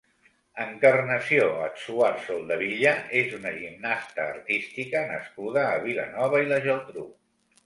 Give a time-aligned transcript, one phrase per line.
[0.63, 7.07] Encarnació Adsuar Soldevilla és una gimnasta artística nascuda a Vilanova i la Geltrú.